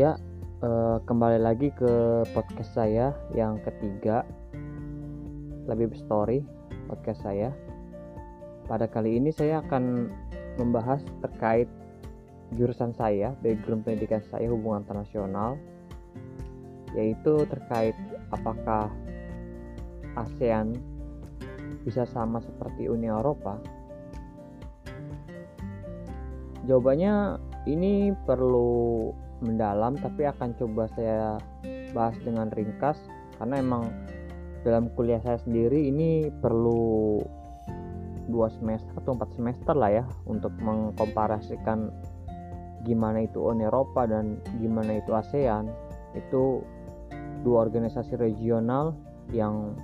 [0.00, 0.16] Ya,
[0.64, 4.24] uh, kembali lagi ke podcast saya yang ketiga,
[5.68, 6.40] lebih story
[6.88, 7.52] podcast saya.
[8.64, 10.08] Pada kali ini saya akan
[10.56, 11.68] membahas terkait
[12.56, 15.60] jurusan saya, background pendidikan saya hubungan internasional,
[16.96, 17.92] yaitu terkait
[18.32, 18.88] apakah
[20.16, 20.80] ASEAN
[21.84, 23.60] bisa sama seperti Uni Eropa.
[26.64, 27.36] Jawabannya
[27.68, 31.36] ini perlu mendalam tapi akan coba saya
[31.96, 32.96] bahas dengan ringkas
[33.40, 33.88] karena emang
[34.60, 37.20] dalam kuliah saya sendiri ini perlu
[38.30, 41.90] dua semester atau empat semester lah ya untuk mengkomparasikan
[42.84, 45.68] gimana itu Uni Eropa dan gimana itu ASEAN.
[46.16, 46.64] Itu
[47.44, 48.96] dua organisasi regional
[49.34, 49.76] yang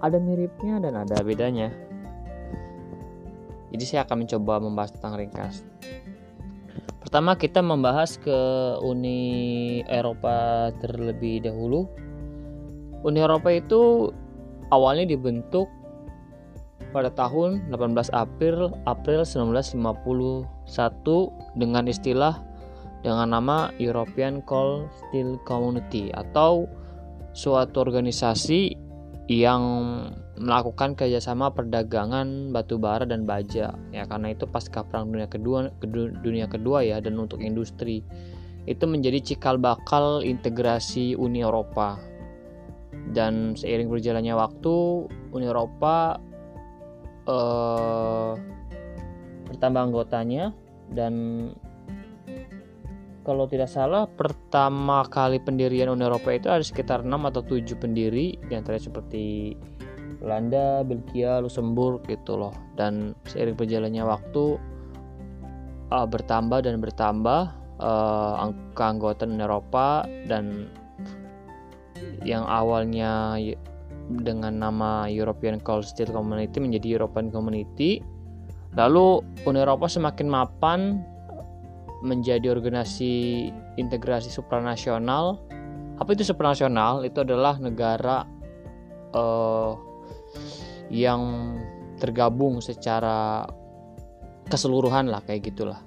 [0.00, 1.72] ada miripnya dan ada bedanya.
[3.72, 5.66] Jadi saya akan mencoba membahas tentang ringkas
[7.00, 8.38] Pertama kita membahas ke
[8.82, 11.86] Uni Eropa terlebih dahulu.
[13.06, 14.10] Uni Eropa itu
[14.74, 15.70] awalnya dibentuk
[16.90, 19.78] pada tahun 18 April April 1951
[21.60, 22.40] dengan istilah
[23.06, 26.66] dengan nama European Coal Steel Community atau
[27.36, 28.74] suatu organisasi
[29.30, 29.62] yang
[30.36, 33.72] melakukan kerjasama perdagangan batu bara dan baja.
[33.92, 35.72] Ya karena itu pasca perang dunia kedua
[36.20, 38.04] dunia kedua ya dan untuk industri.
[38.68, 41.96] Itu menjadi cikal bakal integrasi Uni Eropa.
[43.06, 44.74] Dan seiring berjalannya waktu
[45.30, 46.18] Uni Eropa
[47.24, 48.32] eh,
[49.46, 50.50] bertambah anggotanya
[50.90, 51.14] dan
[53.26, 58.38] kalau tidak salah pertama kali pendirian Uni Eropa itu ada sekitar 6 atau 7 pendiri
[58.38, 59.54] di antaranya seperti
[60.20, 62.54] Belanda, Belgia, Luxembourg gitu loh.
[62.74, 64.56] Dan seiring berjalannya waktu
[65.92, 70.70] uh, bertambah dan bertambah uh, angka anggota Eropa dan
[72.24, 73.38] yang awalnya
[74.22, 78.02] dengan nama European Coal Steel Community menjadi European Community.
[78.76, 81.00] Lalu Uni Eropa semakin mapan
[82.04, 83.48] menjadi organisasi
[83.80, 85.40] integrasi supranasional.
[85.96, 87.08] Apa itu supranasional?
[87.08, 88.28] Itu adalah negara
[89.16, 89.72] uh,
[90.92, 91.54] yang
[91.96, 93.48] tergabung secara
[94.46, 95.80] keseluruhan lah kayak gitulah.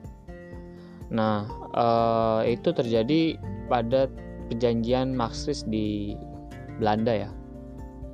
[1.14, 3.40] Nah eh, itu terjadi
[3.70, 4.10] pada
[4.50, 6.18] perjanjian Maastricht di
[6.82, 7.30] Belanda ya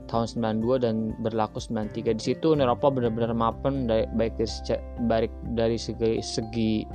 [0.06, 4.78] tahun 92 dan berlaku 93 di situ Eropa benar-benar mapan baik dari,
[5.09, 6.85] baik dari segi, segi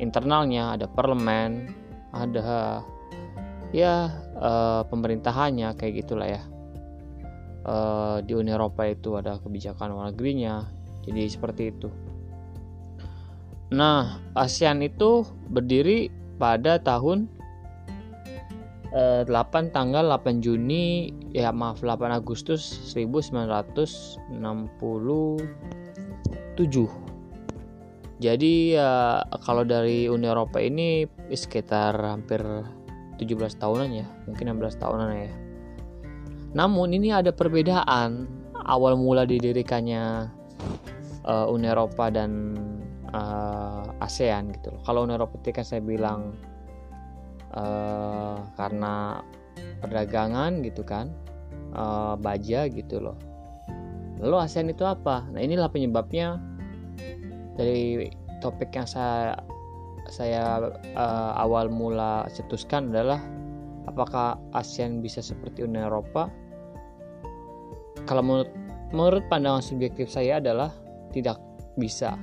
[0.00, 1.68] internalnya ada parlemen
[2.16, 2.80] ada
[3.74, 6.42] ya uh, pemerintahannya kayak gitulah ya
[7.64, 10.64] uh, di Uni Eropa itu ada kebijakan luar negerinya
[11.04, 11.88] jadi seperti itu.
[13.74, 16.08] Nah ASEAN itu berdiri
[16.38, 17.28] pada tahun
[18.94, 22.62] uh, eh, 8 tanggal 8 Juni ya maaf 8 Agustus
[22.94, 24.22] 1967
[28.22, 31.04] jadi ya kalau dari Uni Eropa ini
[31.34, 32.40] sekitar hampir
[33.18, 35.43] 17 tahunan ya mungkin 16 tahunan ya
[36.54, 38.30] namun ini ada perbedaan
[38.64, 40.30] awal mula didirikannya
[41.26, 42.54] uh, Uni Eropa dan
[43.10, 44.70] uh, ASEAN gitu.
[44.86, 46.38] Kalau Uni Eropa kan saya bilang
[47.52, 49.20] uh, karena
[49.82, 51.10] perdagangan gitu kan,
[51.74, 53.18] uh, baja gitu loh.
[54.22, 55.26] Lalu ASEAN itu apa?
[55.34, 56.38] Nah inilah penyebabnya
[57.58, 59.36] dari topik yang saya
[60.06, 63.18] saya uh, awal mula cetuskan adalah
[63.88, 66.28] apakah ASEAN bisa seperti Uni Eropa
[68.04, 68.50] kalau menurut
[68.92, 70.70] menurut pandangan subjektif saya adalah
[71.10, 71.40] tidak
[71.74, 72.14] bisa.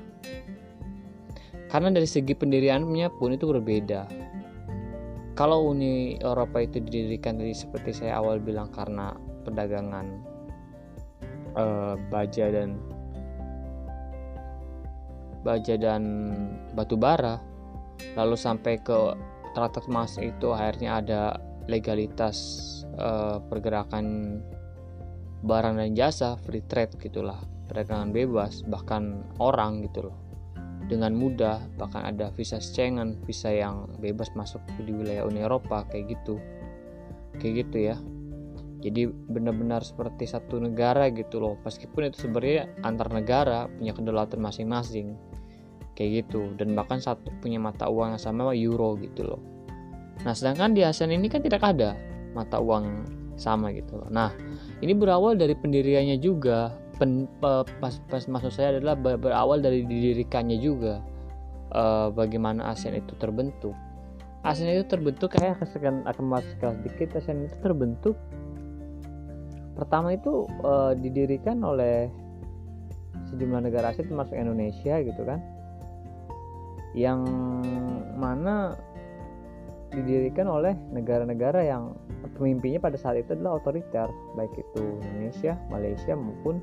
[1.72, 4.08] Karena dari segi pendiriannya pun itu berbeda.
[5.36, 9.16] Kalau Uni Eropa itu didirikan tadi seperti saya awal bilang karena
[9.48, 10.06] perdagangan
[11.56, 12.78] uh, baja dan
[15.42, 16.04] baja dan
[16.78, 17.42] batu bara
[18.14, 19.16] lalu sampai ke
[19.58, 21.22] Traktat Mas itu akhirnya ada
[21.66, 22.38] legalitas
[23.00, 24.38] uh, pergerakan
[25.42, 27.40] barang dan jasa free trade gitulah.
[27.68, 30.32] Perdagangan bebas bahkan orang gitu loh
[30.92, 36.20] dengan mudah bahkan ada visa Schengen visa yang bebas masuk di wilayah Uni Eropa kayak
[36.20, 36.36] gitu.
[37.40, 37.96] Kayak gitu ya.
[38.84, 41.56] Jadi benar-benar seperti satu negara gitu loh.
[41.64, 45.16] Meskipun itu sebenarnya antar negara punya kedaulatan masing-masing.
[45.96, 46.52] Kayak gitu.
[46.60, 49.42] Dan bahkan satu punya mata uang yang sama euro gitu loh.
[50.28, 51.96] Nah sedangkan di ASEAN ini kan tidak ada
[52.36, 53.08] mata uang
[53.40, 54.12] sama gitu loh.
[54.12, 54.36] Nah
[54.82, 56.74] ini berawal dari pendiriannya juga.
[56.98, 61.02] Pen, pas, pas maksud saya adalah berawal dari didirikannya juga.
[61.72, 63.78] Uh, bagaimana ASEAN itu terbentuk.
[64.44, 67.22] ASEAN itu terbentuk kayak akan akan masuk sedikit.
[67.22, 68.18] ASEAN itu terbentuk.
[69.78, 72.12] Pertama itu uh, didirikan oleh
[73.32, 75.40] sejumlah negara ASEAN termasuk Indonesia gitu kan.
[76.92, 77.22] Yang
[78.20, 78.76] mana
[79.94, 81.96] didirikan oleh negara-negara yang
[82.42, 86.58] pemimpinnya pada saat itu adalah otoriter baik itu Indonesia, Malaysia maupun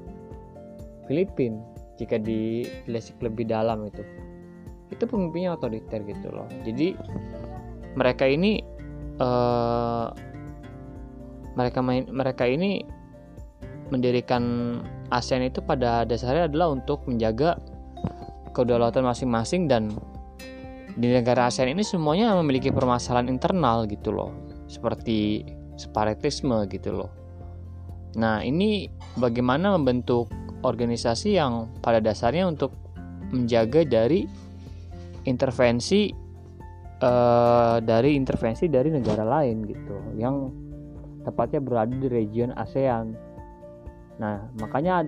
[1.07, 1.63] Filipina
[1.95, 4.03] jika ditelisik lebih dalam itu.
[4.91, 6.51] Itu pemimpinnya otoriter gitu loh.
[6.67, 6.99] Jadi
[7.95, 8.59] mereka ini
[9.23, 10.11] uh,
[11.55, 12.83] mereka main mereka ini
[13.95, 14.43] mendirikan
[15.15, 17.57] ASEAN itu pada dasarnya adalah untuk menjaga
[18.53, 19.95] kedaulatan masing-masing dan
[20.99, 24.35] di negara ASEAN ini semuanya memiliki permasalahan internal gitu loh.
[24.69, 25.43] Seperti
[25.79, 27.11] separatisme gitu loh
[28.19, 30.27] nah ini bagaimana membentuk
[30.67, 32.75] organisasi yang pada dasarnya untuk
[33.31, 34.27] menjaga dari
[35.29, 36.11] intervensi
[37.03, 40.51] uh, dari intervensi dari negara lain gitu yang
[41.29, 43.13] tepatnya berada di region ASEAN.
[44.17, 45.05] Nah, makanya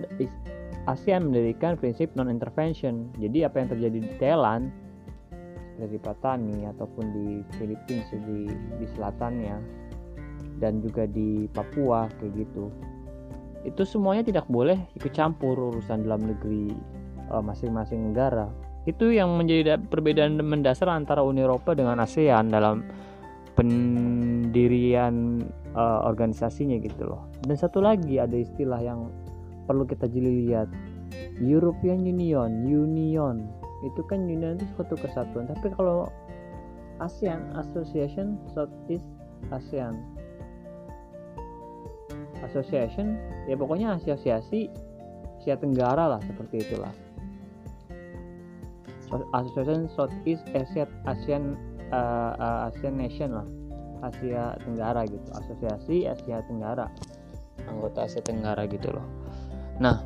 [0.85, 3.09] ASEAN mendirikan prinsip non intervention.
[3.17, 4.69] Jadi apa yang terjadi di Thailand
[5.81, 7.27] dari Patani ataupun di
[7.57, 8.45] Filipina di
[8.77, 9.57] di selatannya
[10.61, 12.69] dan juga di Papua kayak gitu.
[13.65, 16.69] Itu semuanya tidak boleh ikut campur urusan dalam negeri
[17.33, 18.45] eh, masing-masing negara.
[18.85, 22.81] Itu yang menjadi perbedaan mendasar antara Uni Eropa dengan ASEAN dalam
[23.53, 25.43] pendirian
[25.77, 27.29] uh, organisasinya gitu loh.
[27.45, 29.13] Dan satu lagi ada istilah yang
[29.69, 30.65] perlu kita jeli lihat.
[31.37, 33.45] European Union Union.
[33.85, 35.45] Itu kan union itu suatu kesatuan.
[35.45, 36.09] Tapi kalau
[37.01, 39.09] ASEAN Association Southeast
[39.49, 39.97] ASEAN
[42.41, 44.71] Association ya pokoknya asosiasi
[45.41, 46.93] Asia Tenggara lah seperti itulah.
[49.33, 51.57] Association Southeast Asia ASEAN
[51.89, 53.47] uh, uh, ASEAN Nation lah.
[54.05, 55.29] Asia Tenggara gitu.
[55.33, 56.85] Asosiasi Asia Tenggara.
[57.65, 59.05] Anggota Asia Tenggara gitu loh.
[59.81, 60.05] Nah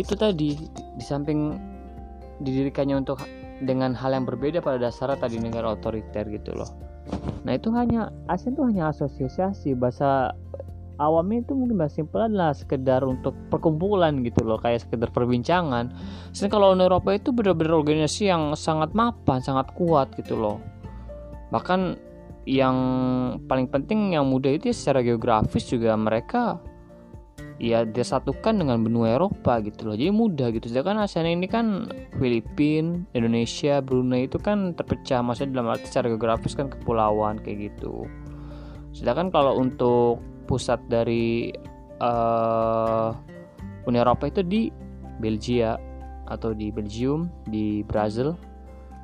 [0.00, 1.60] itu tadi di samping
[2.40, 3.20] didirikannya untuk
[3.62, 6.72] dengan hal yang berbeda pada dasarnya tadi negara otoriter gitu loh.
[7.44, 10.32] Nah itu hanya ASEAN itu hanya asosiasi bahasa
[10.98, 15.90] awamnya itu mungkin bahasa simpel adalah sekedar untuk perkumpulan gitu loh kayak sekedar perbincangan.
[16.30, 20.58] Sedangkan kalau Uni Eropa itu benar-benar organisasi yang sangat mapan, sangat kuat gitu loh.
[21.50, 21.98] Bahkan
[22.44, 22.76] yang
[23.48, 26.60] paling penting yang mudah itu ya secara geografis juga mereka
[27.62, 31.86] ya disatukan dengan benua Eropa gitu loh jadi mudah gitu sedangkan ASEAN ini kan
[32.18, 38.10] Filipina Indonesia Brunei itu kan terpecah maksudnya dalam arti secara geografis kan kepulauan kayak gitu
[38.90, 41.50] sedangkan kalau untuk pusat dari
[42.00, 43.10] uh,
[43.84, 44.68] Uni Eropa itu di
[45.20, 45.76] Belgia
[46.28, 48.36] atau di Belgium di Brazil.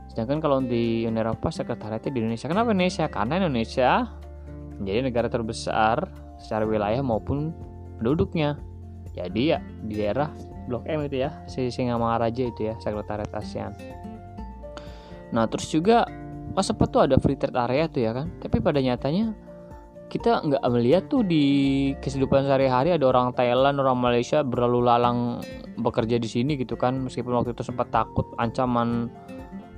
[0.09, 2.47] Sedangkan kalau di Uni Eropa sekretariatnya di Indonesia.
[2.51, 3.05] Kenapa Indonesia?
[3.07, 3.91] Karena Indonesia
[4.81, 6.09] menjadi negara terbesar
[6.41, 7.53] secara wilayah maupun
[8.01, 8.57] penduduknya.
[9.13, 10.33] Jadi ya di daerah
[10.71, 13.75] Blok M itu ya si Singamangaraja itu ya sekretariat ASEAN.
[15.31, 16.07] Nah terus juga
[16.51, 18.27] pas sempat tuh ada free trade area tuh ya kan?
[18.43, 19.35] Tapi pada nyatanya
[20.11, 21.45] kita nggak melihat tuh di
[22.03, 25.39] kehidupan sehari-hari ada orang Thailand, orang Malaysia berlalu lalang
[25.79, 26.99] bekerja di sini gitu kan.
[26.99, 29.07] Meskipun waktu itu sempat takut ancaman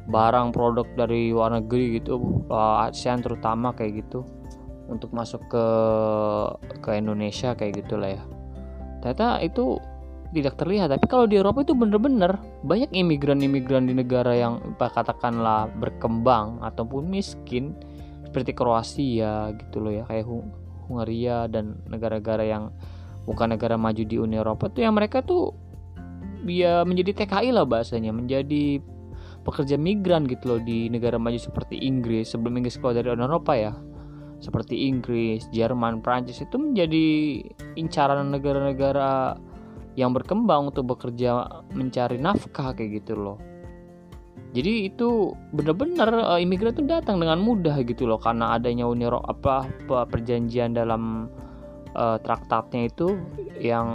[0.09, 4.27] barang produk dari luar negeri gitu ASEAN terutama kayak gitu
[4.91, 5.67] untuk masuk ke
[6.83, 8.23] ke Indonesia kayak gitulah ya.
[9.05, 9.79] Ternyata itu
[10.33, 10.89] tidak terlihat.
[10.91, 17.77] Tapi kalau di Eropa itu bener-bener banyak imigran-imigran di negara yang katakanlah berkembang ataupun miskin
[18.33, 20.25] seperti Kroasia gitu loh ya kayak
[20.89, 22.73] Hungaria dan negara-negara yang
[23.29, 25.53] bukan negara maju di Uni Eropa tuh yang mereka tuh
[26.49, 28.81] ya menjadi TKI lah bahasanya menjadi
[29.45, 33.53] pekerja migran gitu loh di negara maju seperti Inggris sebelum Inggris keluar dari Uni Eropa
[33.53, 33.77] ya
[34.43, 37.39] seperti Inggris, Jerman, Prancis itu menjadi
[37.79, 39.39] incaran negara-negara
[39.95, 43.39] yang berkembang untuk bekerja mencari nafkah kayak gitu loh.
[44.53, 49.65] Jadi itu benar-benar uh, imigran itu datang dengan mudah gitu loh karena adanya Uni Eropa
[49.65, 51.33] apa perjanjian dalam
[51.97, 53.17] uh, traktatnya itu
[53.57, 53.89] yang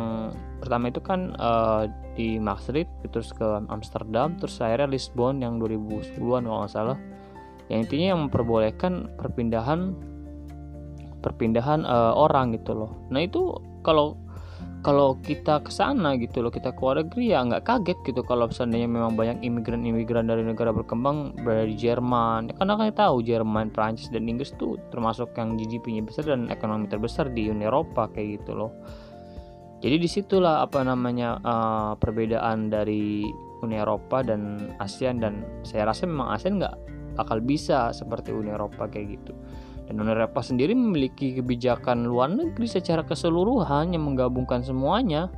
[0.57, 1.85] pertama itu kan uh,
[2.17, 6.97] di Maastricht terus ke Amsterdam terus akhirnya Lisbon yang 2010-an kalau nggak salah.
[7.69, 9.93] Yang intinya yang memperbolehkan perpindahan
[11.21, 12.91] perpindahan uh, orang gitu loh.
[13.13, 13.53] Nah itu
[13.85, 14.17] kalau
[14.85, 18.45] kalau kita ke sana gitu loh kita ke luar negeri ya nggak kaget gitu kalau
[18.47, 22.51] seandainya memang banyak imigran-imigran dari negara berkembang di Jerman.
[22.51, 26.85] Ya, karena kan tahu Jerman, Prancis dan Inggris tuh termasuk yang GDP-nya besar dan ekonomi
[26.85, 28.71] terbesar di Uni Eropa kayak gitu loh.
[29.77, 33.29] Jadi di situlah apa namanya uh, perbedaan dari
[33.61, 35.21] Uni Eropa dan ASEAN.
[35.21, 36.75] Dan saya rasa memang ASEAN nggak
[37.17, 39.33] akal bisa seperti Uni Eropa kayak gitu
[39.87, 45.31] dan Uni Eropa sendiri memiliki kebijakan luar negeri secara keseluruhan yang menggabungkan semuanya.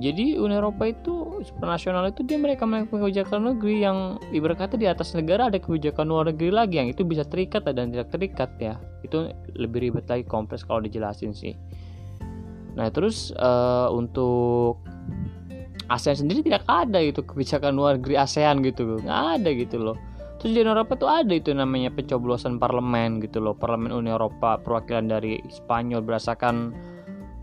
[0.00, 4.86] Jadi Uni Eropa itu supranasional itu dia mereka memiliki kebijakan negeri yang ibarat kata di
[4.88, 8.80] atas negara ada kebijakan luar negeri lagi yang itu bisa terikat dan tidak terikat ya.
[9.04, 11.52] Itu lebih ribet lagi kompleks kalau dijelasin sih.
[12.78, 14.80] Nah terus uh, untuk
[15.90, 19.98] ASEAN sendiri tidak ada itu kebijakan luar negeri ASEAN gitu nggak ada gitu loh
[20.38, 23.58] terus di Eropa tuh ada itu namanya pencoblosan parlemen gitu loh.
[23.58, 26.72] Parlemen Uni Eropa perwakilan dari Spanyol berdasarkan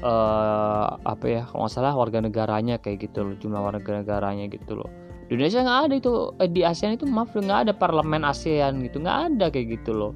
[0.02, 4.80] uh, apa ya kalau nggak salah warga negaranya kayak gitu loh jumlah warga negaranya gitu
[4.80, 4.90] loh.
[5.26, 9.04] Di Indonesia nggak ada itu eh, di ASEAN itu maaf nggak ada parlemen ASEAN gitu
[9.04, 10.14] nggak ada kayak gitu loh.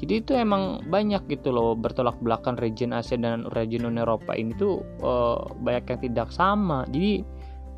[0.00, 4.56] Jadi itu emang banyak gitu loh bertolak belakang region ASEAN dan region Uni Eropa ini
[4.56, 6.88] tuh uh, banyak yang tidak sama.
[6.88, 7.20] Jadi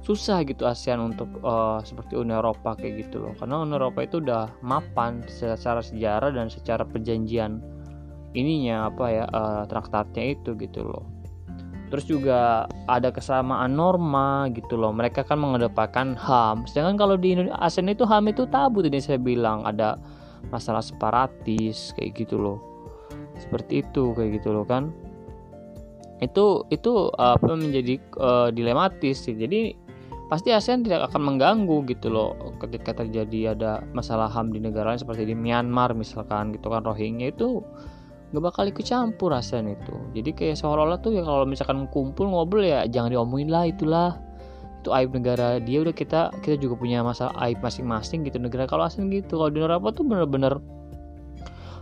[0.02, 3.32] susah gitu ASEAN untuk uh, seperti Uni Eropa kayak gitu loh.
[3.38, 7.62] Karena Uni Eropa itu udah mapan secara sejarah dan secara perjanjian
[8.34, 11.06] ininya apa ya uh, traktatnya itu gitu loh.
[11.92, 14.90] Terus juga ada kesamaan norma gitu loh.
[14.90, 19.20] Mereka kan mengedepankan HAM sedangkan kalau di Indonesia ASEAN itu HAM itu tabu tadi saya
[19.22, 19.62] bilang.
[19.62, 20.00] Ada
[20.50, 22.58] masalah separatis kayak gitu loh.
[23.38, 24.90] Seperti itu kayak gitu loh kan.
[26.24, 29.36] Itu itu apa menjadi uh, dilematis sih.
[29.36, 29.81] Jadi
[30.32, 35.04] pasti ASEAN tidak akan mengganggu gitu loh ketika terjadi ada masalah HAM di negara lain
[35.04, 37.60] seperti di Myanmar misalkan gitu kan Rohingya itu
[38.32, 39.92] nggak bakal ikut campur rasanya itu.
[40.16, 44.16] Jadi kayak seolah-olah tuh ya kalau misalkan kumpul ngobrol ya jangan diomongin lah itulah.
[44.80, 48.88] Itu aib negara dia udah kita kita juga punya masalah aib masing-masing gitu negara kalau
[48.88, 49.36] asing gitu.
[49.36, 50.56] Kalau di Eropa tuh bener-bener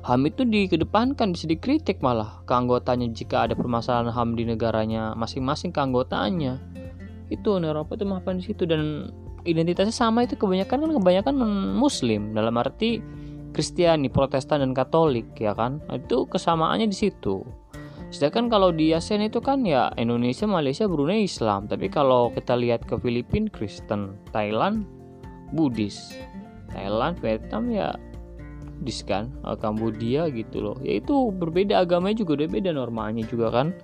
[0.03, 6.59] HAM itu dikedepankan bisa dikritik malah keanggotanya jika ada permasalahan HAM di negaranya masing-masing keanggotanya
[7.31, 9.11] itu Eropa itu maafkan di situ dan
[9.47, 11.35] identitasnya sama itu kebanyakan kan kebanyakan
[11.79, 13.01] muslim dalam arti
[13.51, 15.83] Kristiani, Protestan dan Katolik ya kan.
[15.91, 17.43] Itu kesamaannya di situ.
[18.11, 21.71] Sedangkan kalau di ASEAN itu kan ya Indonesia, Malaysia, Brunei Islam.
[21.71, 24.87] Tapi kalau kita lihat ke Filipina Kristen, Thailand
[25.55, 26.15] Buddhis.
[26.71, 27.95] Thailand, Vietnam ya
[28.79, 29.31] Buddhis kan,
[29.63, 30.77] Kambodia gitu loh.
[30.83, 33.75] Ya itu berbeda agamanya juga udah beda normanya juga kan.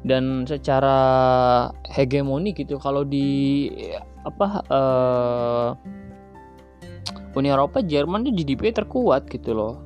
[0.00, 0.96] Dan secara
[1.92, 3.68] hegemoni gitu kalau di
[4.24, 5.70] apa uh,
[7.36, 9.76] Uni Eropa Jerman tuh GDP terkuat gitu loh.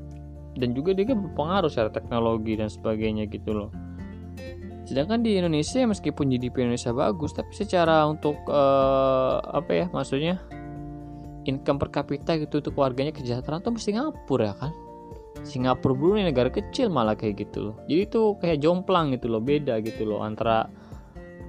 [0.54, 3.70] Dan juga dia kan berpengaruh secara teknologi dan sebagainya gitu loh.
[4.84, 10.38] Sedangkan di Indonesia meskipun GDP Indonesia bagus tapi secara untuk uh, apa ya maksudnya
[11.48, 14.72] income per kapita gitu untuk warganya kesejahteraan tuh mesti Singapura ya kan
[15.44, 17.76] Singapura Brunei negara kecil malah kayak gitu loh.
[17.84, 20.66] Jadi itu kayak jomplang gitu loh beda gitu loh antara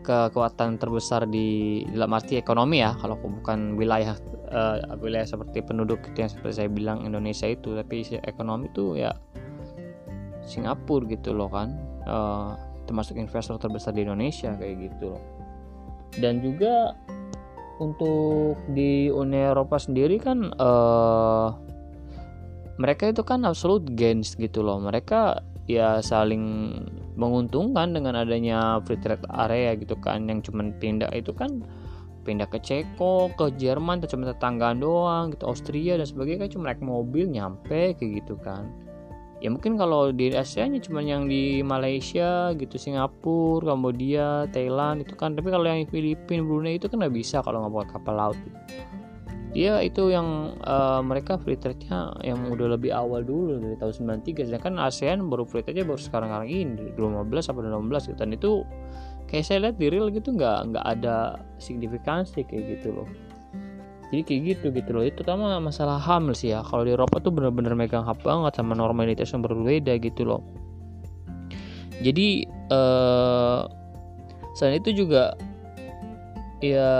[0.05, 2.93] kekuatan terbesar di dalam arti ekonomi ya.
[2.99, 4.13] Kalau bukan wilayah
[4.51, 9.15] uh, wilayah seperti penduduk itu yang seperti saya bilang Indonesia itu tapi ekonomi itu ya
[10.45, 11.73] Singapura gitu loh kan.
[12.05, 12.53] Uh,
[12.85, 15.23] termasuk investor terbesar di Indonesia kayak gitu loh.
[16.21, 16.93] Dan juga
[17.81, 21.49] untuk di Uni Eropa sendiri kan uh,
[22.75, 26.75] mereka itu kan absolute gains gitu loh mereka ya saling
[27.15, 31.63] menguntungkan dengan adanya free trade area gitu kan yang cuman pindah itu kan
[32.25, 36.81] pindah ke Ceko, ke Jerman, cuma tetanggaan doang gitu, Austria dan sebagainya kan cuma naik
[36.81, 38.65] mobil nyampe kayak gitu kan.
[39.45, 45.13] Ya mungkin kalau di Asia nya cuma yang di Malaysia gitu, Singapura, Kambodia, Thailand itu
[45.13, 45.37] kan.
[45.37, 48.37] Tapi kalau yang Filipina, Brunei itu kan nggak bisa kalau nggak bawa kapal laut.
[48.41, 48.94] Gitu
[49.55, 54.51] dia itu yang uh, mereka free trade-nya yang udah lebih awal dulu dari tahun 93
[54.51, 58.19] sedangkan ASEAN baru free trade-nya baru sekarang-sekarang ini 2015 atau 2016 gitu.
[58.19, 58.51] Dan itu
[59.31, 63.07] kayak saya lihat di real gitu nggak nggak ada signifikansi kayak gitu loh.
[64.11, 65.03] Jadi kayak gitu gitu loh.
[65.07, 66.59] Itu pertama masalah HAM sih ya.
[66.59, 70.43] Kalau di Eropa tuh bener-bener megang hak banget sama normalitas yang berbeda gitu loh.
[72.03, 72.43] Jadi
[72.75, 73.63] uh,
[74.59, 75.31] selain itu juga
[76.59, 76.91] ya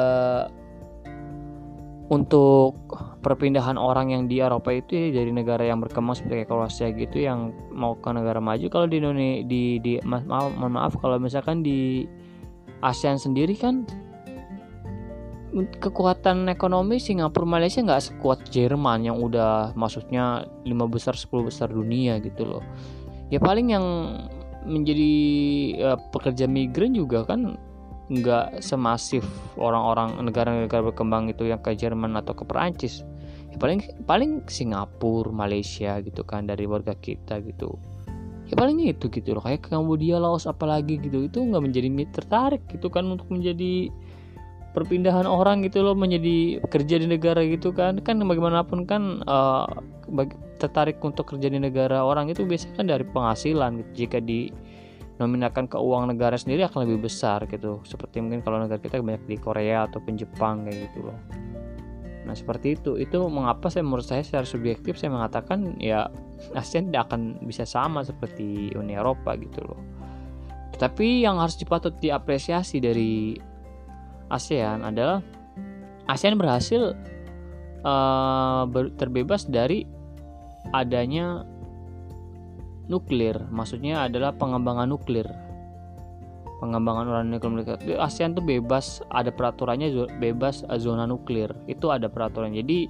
[2.06, 2.78] untuk
[3.26, 7.50] perpindahan orang yang di Eropa itu ya, dari negara yang berkembang seperti Kroasia gitu yang
[7.74, 12.06] mau ke negara maju kalau di Indonesia di, di maaf, maaf kalau misalkan di
[12.86, 13.90] ASEAN sendiri kan
[15.56, 22.20] kekuatan ekonomi Singapura Malaysia nggak sekuat Jerman yang udah maksudnya lima besar 10 besar dunia
[22.20, 22.64] gitu loh.
[23.32, 23.86] Ya paling yang
[24.68, 25.14] menjadi
[25.80, 27.56] uh, pekerja migran juga kan
[28.06, 29.26] nggak semasif
[29.58, 33.02] orang-orang negara-negara berkembang itu yang ke Jerman atau ke Perancis.
[33.50, 37.74] Ya paling paling Singapura Malaysia gitu kan dari warga kita gitu.
[38.46, 41.26] Ya paling itu gitu loh kayak Kambodia Laos apalagi gitu.
[41.26, 43.90] Itu nggak menjadi tertarik gitu kan untuk menjadi
[44.78, 47.98] perpindahan orang gitu loh menjadi kerja di negara gitu kan.
[48.06, 49.66] Kan bagaimanapun kan uh,
[50.62, 54.06] tertarik untuk kerja di negara orang itu biasanya kan dari penghasilan gitu.
[54.06, 54.54] jika di
[55.16, 57.80] nominakan ke uang negara sendiri akan lebih besar gitu.
[57.88, 61.20] Seperti mungkin kalau negara kita banyak di Korea ataupun Jepang kayak gitu loh.
[62.26, 63.00] Nah seperti itu.
[63.00, 66.12] Itu mengapa saya menurut saya secara subjektif saya mengatakan ya
[66.52, 69.80] ASEAN tidak akan bisa sama seperti Uni Eropa gitu loh.
[70.76, 73.40] Tetapi yang harus dipatut diapresiasi dari
[74.28, 75.24] ASEAN adalah
[76.12, 76.92] ASEAN berhasil
[77.88, 78.68] uh,
[79.00, 79.88] terbebas dari
[80.74, 81.46] adanya
[82.88, 85.28] nuklir, maksudnya adalah pengembangan nuklir.
[86.64, 88.00] Pengembangan uranium nuklir.
[88.00, 91.52] ASEAN tuh bebas, ada peraturannya bebas eh, zona nuklir.
[91.68, 92.56] Itu ada peraturan.
[92.56, 92.88] Jadi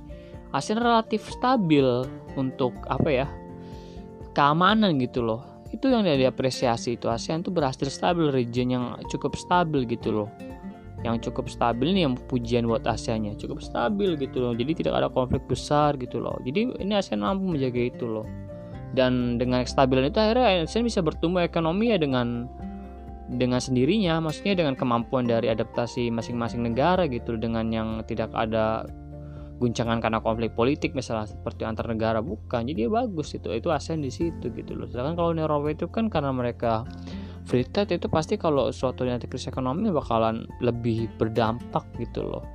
[0.54, 1.86] ASEAN relatif stabil
[2.36, 3.28] untuk apa ya?
[4.36, 5.64] keamanan gitu loh.
[5.72, 10.30] Itu yang diapresiasi itu ASEAN tuh berhasil stabil region yang cukup stabil gitu loh
[11.06, 15.08] yang cukup stabil nih yang pujian buat ASEAN cukup stabil gitu loh jadi tidak ada
[15.14, 18.26] konflik besar gitu loh jadi ini ASEAN mampu menjaga itu loh
[18.96, 22.48] dan dengan kestabilan itu akhirnya ASEAN bisa bertumbuh ekonomi ya dengan
[23.28, 24.24] dengan sendirinya.
[24.24, 27.36] Maksudnya dengan kemampuan dari adaptasi masing-masing negara gitu.
[27.36, 28.88] Dengan yang tidak ada
[29.60, 32.24] guncangan karena konflik politik misalnya seperti antar negara.
[32.24, 34.88] Bukan jadi ya bagus itu itu ASEAN di situ gitu loh.
[34.88, 36.88] Sedangkan kalau Eropa itu kan karena mereka
[37.46, 42.55] free trade itu pasti kalau suatu nanti krisis ekonomi bakalan lebih berdampak gitu loh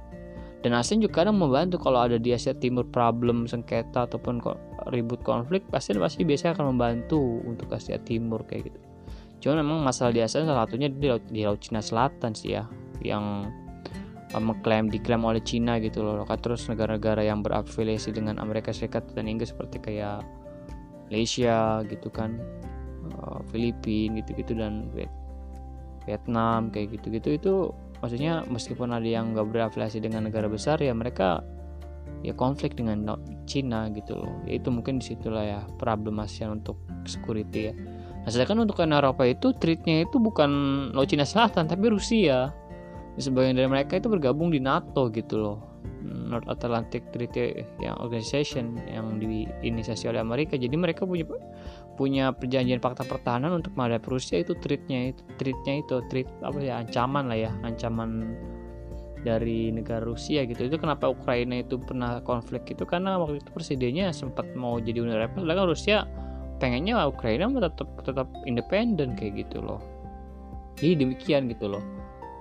[0.61, 4.45] dan ASEAN juga kadang membantu kalau ada di Asia Timur problem sengketa ataupun
[4.93, 8.81] ribut konflik pasti pasti biasanya akan membantu untuk Asia Timur kayak gitu.
[9.41, 12.69] Cuman memang masalah di ASEAN salah satunya di laut, di laut Cina Selatan sih ya
[13.01, 13.49] yang
[14.37, 16.29] uh, mengklaim diklaim oleh Cina gitu loh.
[16.29, 20.21] Kan terus negara-negara yang berafiliasi dengan Amerika Serikat dan Inggris seperti kayak
[21.09, 22.37] Malaysia gitu kan
[23.17, 24.93] uh, Filipina gitu-gitu dan
[26.05, 27.55] Vietnam kayak gitu-gitu itu
[28.01, 31.45] maksudnya meskipun ada yang nggak berafiliasi dengan negara besar ya mereka
[32.21, 33.17] ya konflik dengan
[33.49, 34.33] Cina gitu loh.
[34.45, 36.77] Ya itu mungkin di situlah ya problem untuk
[37.09, 37.75] security ya.
[38.21, 40.51] Nah sedangkan untuk Eropa itu treatnya itu bukan
[40.93, 42.53] Laut Cina Selatan tapi Rusia.
[43.21, 45.59] Sebagian dari mereka itu bergabung di NATO gitu loh.
[46.01, 50.57] North Atlantic Treaty yang Organization yang diinisiasi oleh Amerika.
[50.57, 51.29] Jadi mereka punya
[52.01, 56.81] punya perjanjian fakta pertahanan untuk menghadapi Rusia itu treatnya itu treatnya itu treat apa ya
[56.81, 58.33] ancaman lah ya ancaman
[59.21, 60.65] dari negara Rusia gitu.
[60.65, 65.13] Itu kenapa Ukraina itu pernah konflik itu karena waktu itu presidennya sempat mau jadi Uni
[65.13, 66.09] Eropa sedangkan Rusia
[66.57, 69.85] pengennya Ukraina tetap tetap independen kayak gitu loh.
[70.81, 71.85] Jadi demikian gitu loh.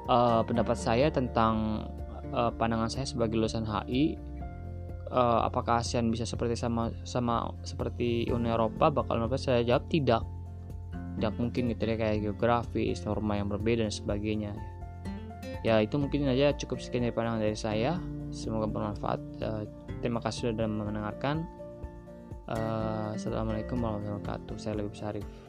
[0.07, 1.83] Uh, pendapat saya tentang
[2.31, 4.15] uh, pandangan saya sebagai lulusan HI
[5.09, 8.89] uh, apakah ASEAN bisa seperti sama sama seperti Uni Eropa?
[8.93, 10.23] Bakal Eropa saya jawab tidak.
[11.19, 14.55] Tidak mungkin gitu ya kayak geografis norma yang berbeda dan sebagainya.
[15.67, 17.99] Ya itu mungkin aja cukup sekian dari pandangan dari saya.
[18.31, 19.19] Semoga bermanfaat.
[19.43, 19.63] Uh,
[19.99, 21.43] terima kasih sudah mendengarkan.
[22.49, 24.55] Uh, assalamualaikum warahmatullahi wabarakatuh.
[24.57, 25.48] Saya lebih Syarif